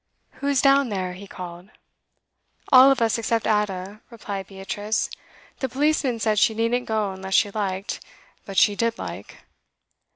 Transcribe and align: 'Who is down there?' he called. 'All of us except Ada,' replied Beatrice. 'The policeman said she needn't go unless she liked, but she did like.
'Who 0.41 0.47
is 0.47 0.63
down 0.63 0.89
there?' 0.89 1.13
he 1.13 1.27
called. 1.27 1.69
'All 2.71 2.89
of 2.89 3.03
us 3.03 3.19
except 3.19 3.45
Ada,' 3.45 4.01
replied 4.09 4.47
Beatrice. 4.47 5.11
'The 5.59 5.69
policeman 5.69 6.19
said 6.19 6.39
she 6.39 6.55
needn't 6.55 6.87
go 6.87 7.11
unless 7.11 7.35
she 7.35 7.51
liked, 7.51 8.03
but 8.43 8.57
she 8.57 8.75
did 8.75 8.97
like. 8.97 9.45